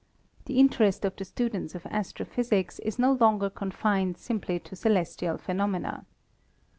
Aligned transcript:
The 0.45 0.57
interest 0.59 1.05
of 1.05 1.15
the 1.15 1.23
student 1.25 1.75
of 1.75 1.83
astrophys 1.83 2.49
ics 2.49 2.79
is 2.83 2.97
no 2.97 3.13
longer 3.13 3.51
confined 3.51 4.17
simply 4.17 4.57
to 4.61 4.75
celestial 4.75 5.37
phenomena. 5.37 6.07